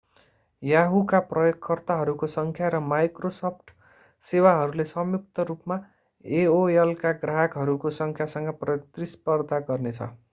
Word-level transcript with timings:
yahoo 0.63 1.01
का 1.09 1.17
प्रयोगकर्ताहरूको 1.25 2.29
संख्या 2.31 2.69
र 2.69 2.79
microsoft 2.85 3.73
सेवाहरूले 4.27 4.87
संयुक्त 4.93 5.45
रूपमा 5.51 5.79
एओएलका 6.25 7.13
ग्राहकहरूको 7.21 7.93
संख्यासँग 7.99 8.53
प्रतिस्पर्धा 8.65 9.63
गर्नेछ 9.71 10.01